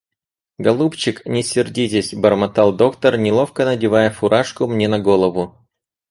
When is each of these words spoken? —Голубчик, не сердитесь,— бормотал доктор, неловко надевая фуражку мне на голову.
—Голубчик, 0.57 1.23
не 1.25 1.43
сердитесь,— 1.43 2.13
бормотал 2.21 2.73
доктор, 2.75 3.17
неловко 3.19 3.65
надевая 3.65 4.09
фуражку 4.09 4.65
мне 4.65 4.87
на 4.87 4.99
голову. 4.99 5.55